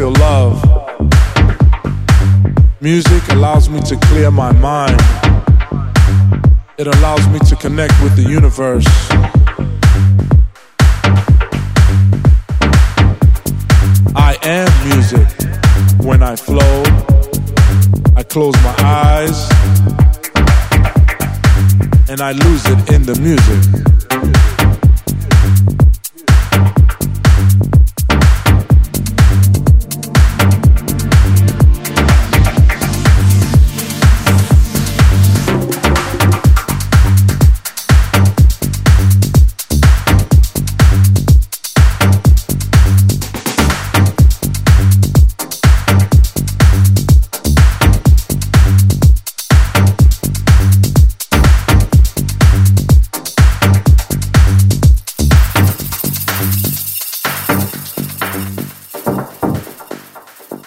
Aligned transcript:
feel 0.00 0.12
love. 0.12 0.56
Music 2.80 3.22
allows 3.28 3.68
me 3.68 3.80
to 3.82 3.96
clear 3.96 4.30
my 4.30 4.50
mind. 4.52 4.98
It 6.78 6.86
allows 6.86 7.26
me 7.28 7.38
to 7.40 7.56
connect 7.56 7.92
with 8.02 8.16
the 8.16 8.22
universe. 8.22 8.86
I 14.16 14.38
am 14.42 14.68
music. 14.88 15.28
When 16.02 16.22
I 16.22 16.34
flow, 16.34 16.82
I 18.16 18.22
close 18.22 18.54
my 18.62 18.74
eyes 18.78 19.38
and 22.08 22.22
I 22.22 22.32
lose 22.32 22.64
it 22.66 22.90
in 22.94 23.02
the 23.02 23.18
music. 23.20 23.99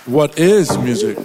What 0.05 0.37
is 0.37 0.77
music? 0.79 1.17